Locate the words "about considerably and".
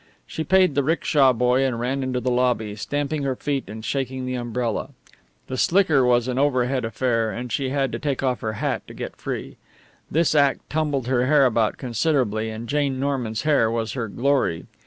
11.45-12.67